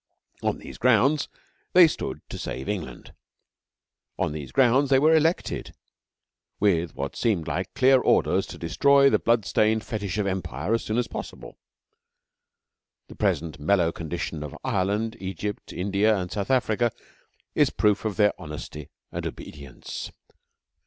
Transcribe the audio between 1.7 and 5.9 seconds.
they stood to save England; on these grounds they were elected,